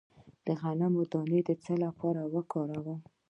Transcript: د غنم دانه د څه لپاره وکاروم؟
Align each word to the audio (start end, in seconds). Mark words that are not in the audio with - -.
د 0.45 0.47
غنم 0.61 0.93
دانه 1.11 1.39
د 1.47 1.49
څه 1.63 1.73
لپاره 1.83 2.21
وکاروم؟ 2.33 2.99